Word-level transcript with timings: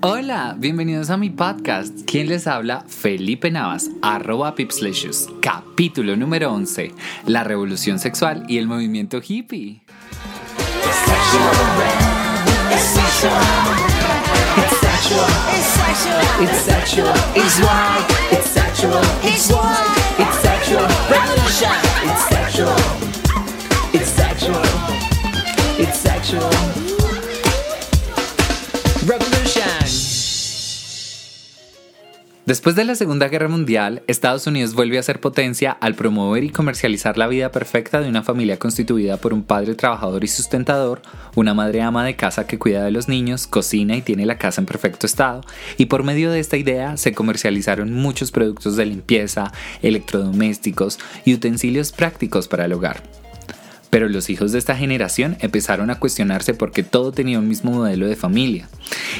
Hola, 0.00 0.54
bienvenidos 0.56 1.10
a 1.10 1.16
mi 1.16 1.28
podcast. 1.28 1.92
¿Quién 2.06 2.28
les 2.28 2.46
habla? 2.46 2.84
Felipe 2.86 3.50
Navas, 3.50 3.90
arroba 4.00 4.54
Pipslicious, 4.54 5.28
capítulo 5.42 6.16
número 6.16 6.52
11, 6.52 6.94
la 7.26 7.42
revolución 7.42 7.98
sexual 7.98 8.44
y 8.46 8.58
el 8.58 8.68
movimiento 8.68 9.20
hippie. 9.20 9.80
Después 32.48 32.74
de 32.76 32.86
la 32.86 32.94
Segunda 32.94 33.28
Guerra 33.28 33.48
Mundial, 33.48 34.02
Estados 34.06 34.46
Unidos 34.46 34.72
vuelve 34.72 34.98
a 34.98 35.02
ser 35.02 35.20
potencia 35.20 35.70
al 35.70 35.94
promover 35.94 36.44
y 36.44 36.48
comercializar 36.48 37.18
la 37.18 37.26
vida 37.26 37.52
perfecta 37.52 38.00
de 38.00 38.08
una 38.08 38.22
familia 38.22 38.58
constituida 38.58 39.18
por 39.18 39.34
un 39.34 39.42
padre 39.42 39.74
trabajador 39.74 40.24
y 40.24 40.28
sustentador, 40.28 41.02
una 41.34 41.52
madre 41.52 41.82
ama 41.82 42.06
de 42.06 42.16
casa 42.16 42.46
que 42.46 42.58
cuida 42.58 42.82
de 42.82 42.90
los 42.90 43.06
niños, 43.06 43.46
cocina 43.46 43.96
y 43.96 44.00
tiene 44.00 44.24
la 44.24 44.38
casa 44.38 44.62
en 44.62 44.66
perfecto 44.66 45.04
estado, 45.04 45.42
y 45.76 45.86
por 45.86 46.04
medio 46.04 46.30
de 46.30 46.40
esta 46.40 46.56
idea 46.56 46.96
se 46.96 47.12
comercializaron 47.12 47.92
muchos 47.92 48.30
productos 48.30 48.76
de 48.76 48.86
limpieza, 48.86 49.52
electrodomésticos 49.82 50.98
y 51.26 51.34
utensilios 51.34 51.92
prácticos 51.92 52.48
para 52.48 52.64
el 52.64 52.72
hogar. 52.72 53.02
Pero 53.90 54.08
los 54.08 54.30
hijos 54.30 54.52
de 54.52 54.58
esta 54.58 54.76
generación 54.76 55.36
empezaron 55.40 55.90
a 55.90 55.98
cuestionarse 55.98 56.54
porque 56.54 56.82
todo 56.82 57.12
tenía 57.12 57.38
un 57.38 57.48
mismo 57.48 57.72
modelo 57.72 58.06
de 58.06 58.16
familia. 58.16 58.68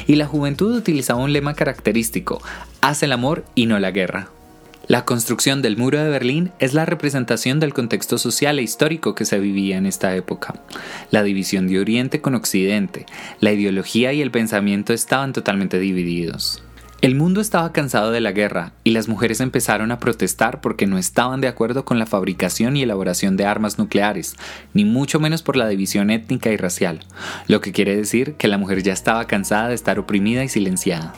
Y 0.07 0.15
la 0.15 0.27
juventud 0.27 0.75
utilizaba 0.75 1.23
un 1.23 1.33
lema 1.33 1.53
característico, 1.53 2.41
haz 2.81 3.03
el 3.03 3.11
amor 3.11 3.45
y 3.55 3.65
no 3.65 3.79
la 3.79 3.91
guerra. 3.91 4.29
La 4.89 5.05
construcción 5.05 5.61
del 5.61 5.77
muro 5.77 6.03
de 6.03 6.09
Berlín 6.09 6.51
es 6.57 6.73
la 6.73 6.83
representación 6.83 7.59
del 7.59 7.75
contexto 7.75 8.17
social 8.17 8.57
e 8.57 8.63
histórico 8.63 9.13
que 9.13 9.23
se 9.23 9.37
vivía 9.37 9.77
en 9.77 9.85
esta 9.85 10.15
época. 10.15 10.55
La 11.11 11.21
división 11.21 11.67
de 11.67 11.79
Oriente 11.79 12.21
con 12.21 12.33
Occidente, 12.33 13.05
la 13.39 13.51
ideología 13.51 14.13
y 14.13 14.21
el 14.23 14.31
pensamiento 14.31 14.91
estaban 14.91 15.31
totalmente 15.31 15.77
divididos. 15.77 16.63
El 17.01 17.15
mundo 17.15 17.39
estaba 17.39 17.71
cansado 17.71 18.11
de 18.11 18.19
la 18.19 18.33
guerra 18.33 18.73
y 18.83 18.91
las 18.91 19.07
mujeres 19.07 19.39
empezaron 19.39 19.89
a 19.93 19.99
protestar 19.99 20.59
porque 20.59 20.85
no 20.85 20.97
estaban 20.97 21.39
de 21.39 21.47
acuerdo 21.47 21.85
con 21.85 21.97
la 21.97 22.05
fabricación 22.05 22.75
y 22.75 22.83
elaboración 22.83 23.37
de 23.37 23.45
armas 23.45 23.77
nucleares, 23.77 24.35
ni 24.73 24.83
mucho 24.83 25.17
menos 25.21 25.41
por 25.41 25.55
la 25.55 25.69
división 25.69 26.09
étnica 26.09 26.51
y 26.51 26.57
racial, 26.57 27.05
lo 27.47 27.61
que 27.61 27.71
quiere 27.71 27.95
decir 27.95 28.33
que 28.33 28.49
la 28.49 28.57
mujer 28.57 28.83
ya 28.83 28.91
estaba 28.91 29.27
cansada 29.27 29.69
de 29.69 29.75
estar 29.75 29.97
oprimida 29.97 30.43
y 30.43 30.49
silenciada. 30.49 31.13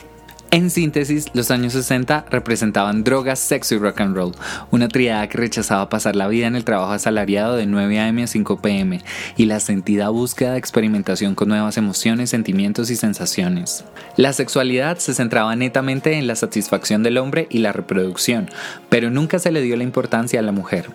En 0.53 0.69
síntesis, 0.69 1.27
los 1.33 1.49
años 1.49 1.71
60 1.71 2.25
representaban 2.29 3.05
drogas, 3.05 3.39
sexo 3.39 3.75
y 3.75 3.77
rock 3.77 4.01
and 4.01 4.17
roll, 4.17 4.33
una 4.69 4.89
triada 4.89 5.29
que 5.29 5.37
rechazaba 5.37 5.87
pasar 5.87 6.17
la 6.17 6.27
vida 6.27 6.45
en 6.45 6.57
el 6.57 6.65
trabajo 6.65 6.91
asalariado 6.91 7.55
de 7.55 7.65
9 7.65 7.97
a.m. 7.97 8.23
a 8.23 8.27
5 8.27 8.61
p.m. 8.61 8.99
y 9.37 9.45
la 9.45 9.61
sentida 9.61 10.09
búsqueda 10.09 10.51
de 10.51 10.57
experimentación 10.57 11.35
con 11.35 11.47
nuevas 11.47 11.77
emociones, 11.77 12.31
sentimientos 12.31 12.89
y 12.89 12.97
sensaciones. 12.97 13.85
La 14.17 14.33
sexualidad 14.33 14.97
se 14.97 15.13
centraba 15.13 15.55
netamente 15.55 16.17
en 16.17 16.27
la 16.27 16.35
satisfacción 16.35 17.01
del 17.01 17.17
hombre 17.17 17.47
y 17.49 17.59
la 17.59 17.71
reproducción, 17.71 18.49
pero 18.89 19.09
nunca 19.09 19.39
se 19.39 19.51
le 19.51 19.61
dio 19.61 19.77
la 19.77 19.83
importancia 19.83 20.41
a 20.41 20.43
la 20.43 20.51
mujer. 20.51 20.89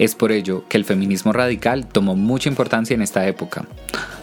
Es 0.00 0.16
por 0.16 0.32
ello 0.32 0.64
que 0.68 0.78
el 0.78 0.84
feminismo 0.84 1.32
radical 1.32 1.86
tomó 1.86 2.16
mucha 2.16 2.48
importancia 2.48 2.94
en 2.94 3.02
esta 3.02 3.24
época 3.28 3.66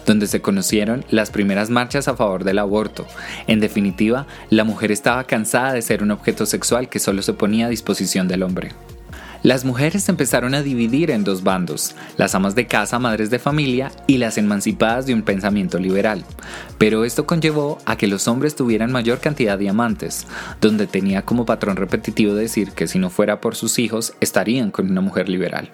donde 0.06 0.26
se 0.26 0.40
conocieron 0.40 1.04
las 1.10 1.30
primeras 1.30 1.70
marchas 1.70 2.08
a 2.08 2.16
favor 2.16 2.44
del 2.44 2.58
aborto. 2.58 3.06
En 3.46 3.60
definitiva, 3.60 4.26
la 4.50 4.64
mujer 4.64 4.92
estaba 4.92 5.24
cansada 5.24 5.72
de 5.72 5.82
ser 5.82 6.02
un 6.02 6.10
objeto 6.10 6.46
sexual 6.46 6.88
que 6.88 6.98
solo 6.98 7.22
se 7.22 7.32
ponía 7.32 7.66
a 7.66 7.70
disposición 7.70 8.28
del 8.28 8.42
hombre. 8.42 8.70
Las 9.44 9.66
mujeres 9.66 10.04
se 10.04 10.10
empezaron 10.10 10.54
a 10.54 10.62
dividir 10.62 11.10
en 11.10 11.22
dos 11.22 11.42
bandos, 11.42 11.94
las 12.16 12.34
amas 12.34 12.54
de 12.54 12.66
casa, 12.66 12.98
madres 12.98 13.28
de 13.28 13.38
familia 13.38 13.92
y 14.06 14.16
las 14.16 14.38
emancipadas 14.38 15.04
de 15.04 15.12
un 15.12 15.20
pensamiento 15.20 15.78
liberal. 15.78 16.24
Pero 16.78 17.04
esto 17.04 17.26
conllevó 17.26 17.76
a 17.84 17.98
que 17.98 18.06
los 18.06 18.26
hombres 18.26 18.56
tuvieran 18.56 18.90
mayor 18.90 19.20
cantidad 19.20 19.58
de 19.58 19.68
amantes, 19.68 20.26
donde 20.62 20.86
tenía 20.86 21.26
como 21.26 21.44
patrón 21.44 21.76
repetitivo 21.76 22.34
decir 22.34 22.70
que 22.70 22.86
si 22.86 22.98
no 22.98 23.10
fuera 23.10 23.42
por 23.42 23.54
sus 23.54 23.78
hijos 23.78 24.14
estarían 24.22 24.70
con 24.70 24.90
una 24.90 25.02
mujer 25.02 25.28
liberal. 25.28 25.68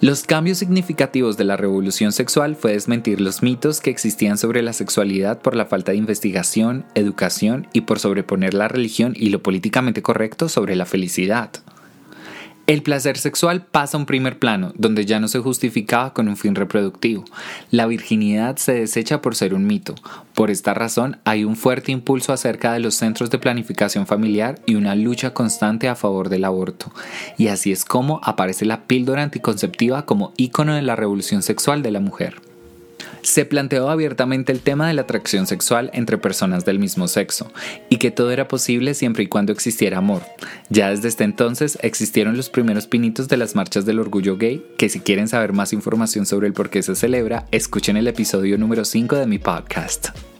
Los 0.00 0.24
cambios 0.24 0.58
significativos 0.58 1.36
de 1.36 1.44
la 1.44 1.56
revolución 1.56 2.12
sexual 2.12 2.56
fue 2.56 2.72
desmentir 2.72 3.20
los 3.20 3.42
mitos 3.42 3.80
que 3.80 3.90
existían 3.90 4.38
sobre 4.38 4.62
la 4.62 4.72
sexualidad 4.72 5.40
por 5.40 5.56
la 5.56 5.66
falta 5.66 5.92
de 5.92 5.98
investigación, 5.98 6.84
educación 6.94 7.66
y 7.72 7.82
por 7.82 7.98
sobreponer 7.98 8.54
la 8.54 8.68
religión 8.68 9.14
y 9.16 9.30
lo 9.30 9.42
políticamente 9.42 10.02
correcto 10.02 10.48
sobre 10.48 10.76
la 10.76 10.86
felicidad. 10.86 11.50
El 12.66 12.82
placer 12.82 13.18
sexual 13.18 13.66
pasa 13.66 13.98
a 13.98 14.00
un 14.00 14.06
primer 14.06 14.38
plano, 14.38 14.72
donde 14.74 15.04
ya 15.04 15.20
no 15.20 15.28
se 15.28 15.38
justificaba 15.38 16.14
con 16.14 16.28
un 16.28 16.36
fin 16.38 16.54
reproductivo. 16.54 17.24
La 17.70 17.84
virginidad 17.84 18.56
se 18.56 18.72
desecha 18.72 19.20
por 19.20 19.36
ser 19.36 19.52
un 19.52 19.66
mito. 19.66 19.94
Por 20.32 20.50
esta 20.50 20.72
razón, 20.72 21.18
hay 21.24 21.44
un 21.44 21.56
fuerte 21.56 21.92
impulso 21.92 22.32
acerca 22.32 22.72
de 22.72 22.80
los 22.80 22.94
centros 22.94 23.28
de 23.28 23.38
planificación 23.38 24.06
familiar 24.06 24.60
y 24.64 24.76
una 24.76 24.94
lucha 24.94 25.34
constante 25.34 25.88
a 25.88 25.94
favor 25.94 26.30
del 26.30 26.46
aborto. 26.46 26.90
Y 27.36 27.48
así 27.48 27.70
es 27.70 27.84
como 27.84 28.18
aparece 28.22 28.64
la 28.64 28.86
píldora 28.86 29.22
anticonceptiva 29.22 30.06
como 30.06 30.32
ícono 30.38 30.74
de 30.74 30.80
la 30.80 30.96
revolución 30.96 31.42
sexual 31.42 31.82
de 31.82 31.90
la 31.90 32.00
mujer 32.00 32.43
se 33.22 33.44
planteó 33.44 33.88
abiertamente 33.90 34.52
el 34.52 34.60
tema 34.60 34.88
de 34.88 34.94
la 34.94 35.02
atracción 35.02 35.46
sexual 35.46 35.90
entre 35.92 36.18
personas 36.18 36.64
del 36.64 36.78
mismo 36.78 37.08
sexo 37.08 37.50
y 37.88 37.96
que 37.96 38.10
todo 38.10 38.30
era 38.30 38.48
posible 38.48 38.94
siempre 38.94 39.24
y 39.24 39.26
cuando 39.28 39.52
existiera 39.52 39.98
amor. 39.98 40.22
Ya 40.68 40.90
desde 40.90 41.08
este 41.08 41.24
entonces 41.24 41.78
existieron 41.82 42.36
los 42.36 42.50
primeros 42.50 42.86
pinitos 42.86 43.28
de 43.28 43.36
las 43.36 43.54
marchas 43.54 43.86
del 43.86 44.00
orgullo 44.00 44.36
gay, 44.36 44.64
que 44.78 44.88
si 44.88 45.00
quieren 45.00 45.28
saber 45.28 45.52
más 45.52 45.72
información 45.72 46.26
sobre 46.26 46.46
el 46.46 46.52
por 46.52 46.70
qué 46.70 46.82
se 46.82 46.94
celebra, 46.94 47.46
escuchen 47.50 47.96
el 47.96 48.08
episodio 48.08 48.58
número 48.58 48.84
5 48.84 49.16
de 49.16 49.26
mi 49.26 49.38
podcast. 49.38 50.33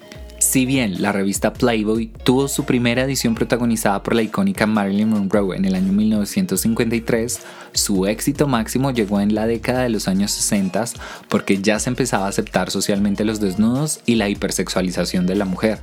Si 0.55 0.67
bien 0.67 1.03
la 1.03 1.11
revista 1.11 1.53
Playboy 1.53 2.13
tuvo 2.23 2.47
su 2.47 2.65
primera 2.65 3.03
edición 3.03 3.35
protagonizada 3.35 4.05
por 4.05 4.15
la 4.15 4.23
icónica 4.23 4.69
Marilyn 4.69 5.09
Monroe 5.09 5.57
en 5.57 5.65
el 5.65 5.75
año 5.75 5.93
1953, 5.93 7.41
su 7.73 8.07
éxito 8.07 8.47
máximo 8.47 8.93
llegó 8.93 9.21
en 9.21 9.35
la 9.35 9.49
década 9.49 9.83
de 9.83 9.89
los 9.89 10.07
años 10.07 10.31
60 10.31 10.85
porque 11.29 11.61
ya 11.61 11.81
se 11.81 11.91
empezaba 11.91 12.27
a 12.27 12.29
aceptar 12.29 12.71
socialmente 12.71 13.25
los 13.25 13.41
desnudos 13.41 13.99
y 14.07 14.15
la 14.15 14.29
hipersexualización 14.29 15.27
de 15.27 15.35
la 15.35 15.45
mujer. 15.45 15.81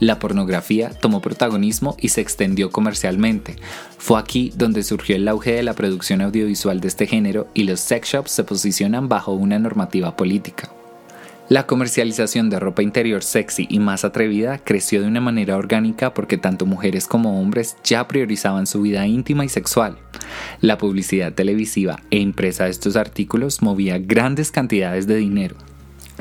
La 0.00 0.18
pornografía 0.18 0.90
tomó 0.90 1.22
protagonismo 1.22 1.96
y 2.00 2.08
se 2.08 2.20
extendió 2.20 2.72
comercialmente. 2.72 3.58
Fue 3.96 4.18
aquí 4.18 4.52
donde 4.56 4.82
surgió 4.82 5.14
el 5.14 5.28
auge 5.28 5.52
de 5.52 5.62
la 5.62 5.74
producción 5.74 6.20
audiovisual 6.20 6.80
de 6.80 6.88
este 6.88 7.06
género 7.06 7.46
y 7.54 7.62
los 7.62 7.78
sex 7.78 8.08
shops 8.08 8.32
se 8.32 8.42
posicionan 8.42 9.08
bajo 9.08 9.30
una 9.30 9.60
normativa 9.60 10.16
política. 10.16 10.68
La 11.50 11.66
comercialización 11.66 12.48
de 12.48 12.60
ropa 12.60 12.80
interior 12.80 13.24
sexy 13.24 13.66
y 13.68 13.80
más 13.80 14.04
atrevida 14.04 14.58
creció 14.58 15.02
de 15.02 15.08
una 15.08 15.20
manera 15.20 15.56
orgánica 15.56 16.14
porque 16.14 16.38
tanto 16.38 16.64
mujeres 16.64 17.08
como 17.08 17.40
hombres 17.40 17.76
ya 17.82 18.06
priorizaban 18.06 18.68
su 18.68 18.82
vida 18.82 19.04
íntima 19.08 19.44
y 19.44 19.48
sexual. 19.48 19.98
La 20.60 20.78
publicidad 20.78 21.32
televisiva 21.32 21.98
e 22.12 22.18
impresa 22.18 22.66
de 22.66 22.70
estos 22.70 22.94
artículos 22.94 23.62
movía 23.62 23.98
grandes 23.98 24.52
cantidades 24.52 25.08
de 25.08 25.16
dinero. 25.16 25.56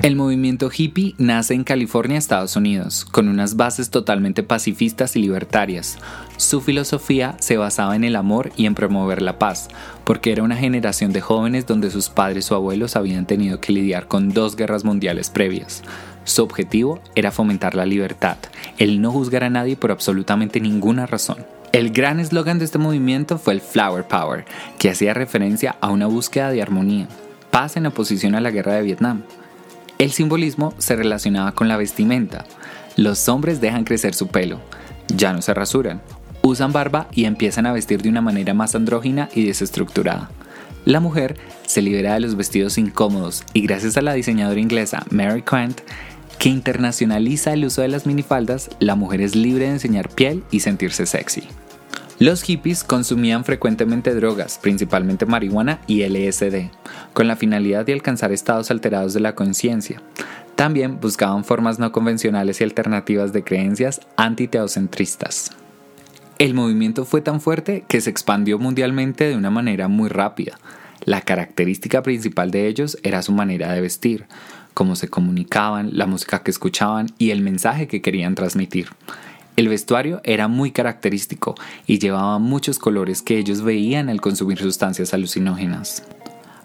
El 0.01 0.15
movimiento 0.15 0.69
hippie 0.73 1.13
nace 1.17 1.53
en 1.53 1.65
California, 1.65 2.17
Estados 2.17 2.55
Unidos, 2.55 3.03
con 3.03 3.27
unas 3.27 3.57
bases 3.57 3.89
totalmente 3.89 4.43
pacifistas 4.43 5.17
y 5.17 5.19
libertarias. 5.21 5.97
Su 6.37 6.61
filosofía 6.61 7.35
se 7.41 7.57
basaba 7.57 7.97
en 7.97 8.05
el 8.05 8.15
amor 8.15 8.53
y 8.55 8.65
en 8.65 8.75
promover 8.75 9.21
la 9.21 9.37
paz, 9.37 9.67
porque 10.05 10.31
era 10.31 10.43
una 10.43 10.55
generación 10.55 11.11
de 11.11 11.19
jóvenes 11.19 11.67
donde 11.67 11.91
sus 11.91 12.09
padres 12.09 12.49
o 12.49 12.55
abuelos 12.55 12.95
habían 12.95 13.25
tenido 13.25 13.59
que 13.59 13.73
lidiar 13.73 14.07
con 14.07 14.29
dos 14.29 14.55
guerras 14.55 14.85
mundiales 14.85 15.29
previas. 15.29 15.83
Su 16.23 16.43
objetivo 16.43 17.01
era 17.15 17.31
fomentar 17.31 17.75
la 17.75 17.85
libertad, 17.85 18.37
el 18.77 19.01
no 19.01 19.11
juzgar 19.11 19.43
a 19.43 19.49
nadie 19.49 19.75
por 19.75 19.91
absolutamente 19.91 20.61
ninguna 20.61 21.07
razón. 21.07 21.45
El 21.73 21.91
gran 21.91 22.21
eslogan 22.21 22.57
de 22.57 22.65
este 22.65 22.77
movimiento 22.77 23.37
fue 23.37 23.53
el 23.53 23.59
Flower 23.59 24.05
Power, 24.05 24.45
que 24.77 24.91
hacía 24.91 25.13
referencia 25.13 25.75
a 25.81 25.89
una 25.89 26.07
búsqueda 26.07 26.51
de 26.51 26.61
armonía, 26.61 27.09
paz 27.51 27.75
en 27.75 27.85
oposición 27.85 28.33
a 28.35 28.39
la 28.39 28.51
guerra 28.51 28.75
de 28.75 28.83
Vietnam. 28.83 29.23
El 29.99 30.13
simbolismo 30.13 30.73
se 30.77 30.95
relacionaba 30.95 31.51
con 31.51 31.67
la 31.67 31.75
vestimenta. 31.75 32.45
Los 32.95 33.27
hombres 33.27 33.59
dejan 33.59 33.83
crecer 33.83 34.15
su 34.15 34.27
pelo, 34.27 34.61
ya 35.13 35.33
no 35.33 35.41
se 35.41 35.53
rasuran, 35.53 36.01
usan 36.41 36.71
barba 36.71 37.09
y 37.11 37.25
empiezan 37.25 37.65
a 37.65 37.73
vestir 37.73 38.01
de 38.01 38.07
una 38.07 38.21
manera 38.21 38.53
más 38.53 38.75
andrógina 38.75 39.27
y 39.35 39.43
desestructurada. 39.43 40.31
La 40.85 41.01
mujer 41.01 41.35
se 41.67 41.81
libera 41.81 42.13
de 42.13 42.21
los 42.21 42.37
vestidos 42.37 42.77
incómodos 42.77 43.43
y 43.51 43.59
gracias 43.59 43.97
a 43.97 44.01
la 44.01 44.13
diseñadora 44.13 44.61
inglesa 44.61 45.03
Mary 45.11 45.41
Quant, 45.41 45.81
que 46.37 46.47
internacionaliza 46.47 47.51
el 47.51 47.65
uso 47.65 47.81
de 47.81 47.89
las 47.89 48.05
minifaldas, 48.05 48.69
la 48.79 48.95
mujer 48.95 49.19
es 49.19 49.35
libre 49.35 49.65
de 49.65 49.71
enseñar 49.71 50.07
piel 50.07 50.45
y 50.49 50.61
sentirse 50.61 51.05
sexy. 51.07 51.43
Los 52.19 52.43
hippies 52.43 52.83
consumían 52.83 53.45
frecuentemente 53.45 54.13
drogas, 54.13 54.59
principalmente 54.61 55.25
marihuana 55.25 55.79
y 55.87 56.03
LSD, 56.03 56.69
con 57.13 57.29
la 57.29 57.37
finalidad 57.37 57.85
de 57.85 57.93
alcanzar 57.93 58.33
estados 58.33 58.71
alterados 58.71 59.13
de 59.13 59.21
la 59.21 59.35
conciencia. 59.35 60.01
También 60.55 60.99
buscaban 60.99 61.45
formas 61.45 61.79
no 61.79 61.93
convencionales 61.93 62.59
y 62.59 62.65
alternativas 62.65 63.31
de 63.31 63.45
creencias 63.45 64.01
antiteocentristas. 64.17 65.51
El 66.39 66.55
movimiento 66.55 67.05
fue 67.05 67.21
tan 67.21 67.39
fuerte 67.39 67.85
que 67.87 68.01
se 68.01 68.09
expandió 68.09 68.59
mundialmente 68.59 69.29
de 69.29 69.37
una 69.37 69.49
manera 69.49 69.87
muy 69.87 70.09
rápida. 70.09 70.59
La 71.05 71.21
característica 71.21 72.03
principal 72.03 72.51
de 72.51 72.67
ellos 72.67 72.97
era 73.03 73.21
su 73.21 73.31
manera 73.31 73.71
de 73.71 73.79
vestir, 73.79 74.25
cómo 74.73 74.97
se 74.97 75.07
comunicaban, 75.07 75.97
la 75.97 76.05
música 76.05 76.43
que 76.43 76.51
escuchaban 76.51 77.07
y 77.17 77.31
el 77.31 77.39
mensaje 77.39 77.87
que 77.87 78.01
querían 78.01 78.35
transmitir. 78.35 78.89
El 79.59 79.67
vestuario 79.67 80.21
era 80.23 80.47
muy 80.47 80.71
característico 80.71 81.53
y 81.85 81.99
llevaba 81.99 82.39
muchos 82.39 82.79
colores 82.79 83.21
que 83.21 83.37
ellos 83.37 83.61
veían 83.61 84.07
al 84.07 84.21
consumir 84.21 84.57
sustancias 84.57 85.13
alucinógenas. 85.13 86.01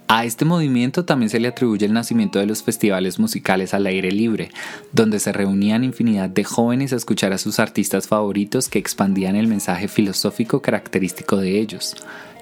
A 0.07 0.25
este 0.25 0.45
movimiento 0.45 1.05
también 1.05 1.29
se 1.29 1.41
le 1.41 1.49
atribuye 1.49 1.87
el 1.87 1.93
nacimiento 1.93 2.39
de 2.39 2.47
los 2.47 2.63
festivales 2.63 3.19
musicales 3.19 3.75
al 3.75 3.87
aire 3.87 4.13
libre, 4.13 4.53
donde 4.93 5.19
se 5.19 5.33
reunían 5.33 5.83
infinidad 5.83 6.31
de 6.31 6.45
jóvenes 6.45 6.93
a 6.93 6.97
escuchar 6.97 7.33
a 7.33 7.39
sus 7.39 7.59
artistas 7.59 8.07
favoritos 8.07 8.69
que 8.69 8.79
expandían 8.79 9.35
el 9.35 9.49
mensaje 9.49 9.89
filosófico 9.89 10.63
característico 10.63 11.39
de 11.39 11.59
ellos. 11.59 11.97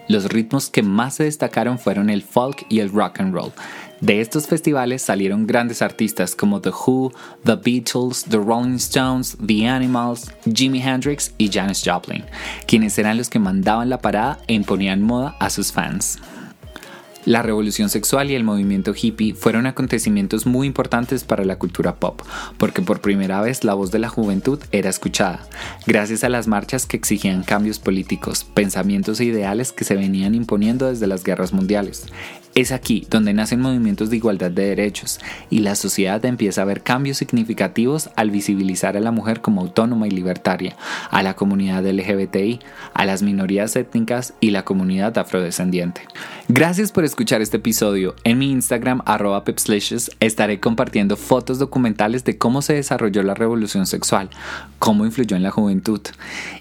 Los 0.08 0.24
ritmos 0.24 0.70
que 0.70 0.82
más 0.82 1.14
se 1.14 1.24
destacaron 1.24 1.78
fueron 1.78 2.10
el 2.10 2.22
folk 2.22 2.66
y 2.68 2.80
el 2.80 2.90
rock 2.90 3.20
and 3.20 3.34
roll, 3.34 3.52
de 4.02 4.20
estos 4.20 4.48
festivales 4.48 5.00
salieron 5.00 5.46
grandes 5.46 5.80
artistas 5.80 6.34
como 6.34 6.60
The 6.60 6.70
Who, 6.70 7.12
The 7.44 7.54
Beatles, 7.54 8.24
The 8.24 8.38
Rolling 8.38 8.74
Stones, 8.74 9.36
The 9.46 9.68
Animals, 9.68 10.28
Jimi 10.52 10.82
Hendrix 10.82 11.32
y 11.38 11.48
Janis 11.48 11.84
Joplin, 11.86 12.24
quienes 12.66 12.98
eran 12.98 13.16
los 13.16 13.30
que 13.30 13.38
mandaban 13.38 13.90
la 13.90 14.00
parada 14.00 14.40
e 14.48 14.54
imponían 14.54 15.02
moda 15.02 15.36
a 15.38 15.50
sus 15.50 15.70
fans. 15.70 16.18
La 17.24 17.40
revolución 17.40 17.88
sexual 17.88 18.32
y 18.32 18.34
el 18.34 18.42
movimiento 18.42 18.92
hippie 19.00 19.34
fueron 19.34 19.66
acontecimientos 19.66 20.44
muy 20.44 20.66
importantes 20.66 21.22
para 21.22 21.44
la 21.44 21.56
cultura 21.56 21.94
pop, 21.94 22.20
porque 22.58 22.82
por 22.82 23.00
primera 23.00 23.40
vez 23.40 23.62
la 23.62 23.74
voz 23.74 23.92
de 23.92 24.00
la 24.00 24.08
juventud 24.08 24.58
era 24.72 24.90
escuchada, 24.90 25.46
gracias 25.86 26.24
a 26.24 26.28
las 26.28 26.48
marchas 26.48 26.84
que 26.84 26.96
exigían 26.96 27.44
cambios 27.44 27.78
políticos, 27.78 28.42
pensamientos 28.42 29.20
e 29.20 29.26
ideales 29.26 29.70
que 29.70 29.84
se 29.84 29.94
venían 29.94 30.34
imponiendo 30.34 30.88
desde 30.88 31.06
las 31.06 31.22
guerras 31.22 31.52
mundiales. 31.52 32.06
Es 32.54 32.70
aquí 32.70 33.06
donde 33.08 33.32
nacen 33.32 33.60
movimientos 33.60 34.10
de 34.10 34.16
igualdad 34.16 34.50
de 34.50 34.66
derechos 34.66 35.20
y 35.48 35.60
la 35.60 35.74
sociedad 35.74 36.22
empieza 36.26 36.60
a 36.60 36.66
ver 36.66 36.82
cambios 36.82 37.16
significativos 37.16 38.10
al 38.14 38.30
visibilizar 38.30 38.94
a 38.94 39.00
la 39.00 39.10
mujer 39.10 39.40
como 39.40 39.62
autónoma 39.62 40.06
y 40.06 40.10
libertaria, 40.10 40.76
a 41.10 41.22
la 41.22 41.34
comunidad 41.34 41.86
LGBTI, 41.86 42.60
a 42.92 43.06
las 43.06 43.22
minorías 43.22 43.74
étnicas 43.74 44.34
y 44.38 44.50
la 44.50 44.66
comunidad 44.66 45.16
afrodescendiente. 45.16 46.02
Gracias 46.48 46.92
por 46.92 47.04
escuchar 47.12 47.42
este 47.42 47.58
episodio. 47.58 48.14
En 48.24 48.38
mi 48.38 48.50
Instagram 48.50 49.02
arroba 49.04 49.44
estaré 50.20 50.60
compartiendo 50.60 51.16
fotos 51.16 51.58
documentales 51.58 52.24
de 52.24 52.38
cómo 52.38 52.62
se 52.62 52.72
desarrolló 52.72 53.22
la 53.22 53.34
revolución 53.34 53.86
sexual, 53.86 54.30
cómo 54.78 55.04
influyó 55.04 55.36
en 55.36 55.42
la 55.42 55.50
juventud 55.50 56.00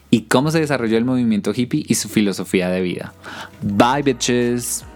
y 0.09 0.23
cómo 0.23 0.51
se 0.51 0.59
desarrolló 0.59 0.97
el 0.97 1.05
movimiento 1.05 1.53
hippie 1.55 1.85
y 1.87 1.95
su 1.95 2.09
filosofía 2.09 2.67
de 2.67 2.81
vida. 2.81 3.13
Bye 3.61 4.03
bitches. 4.03 4.90